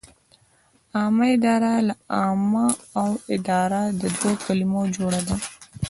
[0.97, 2.67] عامه اداره له عامه
[3.01, 5.35] او اداره دوو کلمو جوړه ده.